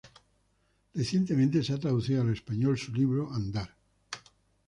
Recientemente, 0.95 1.61
se 1.61 1.73
ha 1.73 1.79
traducido 1.79 2.23
al 2.23 2.33
español 2.33 2.75
su 2.75 2.91
libro 2.91 3.31
"Andar. 3.31 3.69